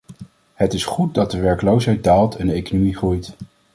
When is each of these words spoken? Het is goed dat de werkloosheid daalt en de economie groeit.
Het 0.53 0.73
is 0.73 0.85
goed 0.85 1.13
dat 1.13 1.31
de 1.31 1.39
werkloosheid 1.39 2.03
daalt 2.03 2.35
en 2.35 2.47
de 2.47 2.53
economie 2.53 2.95
groeit. 2.95 3.35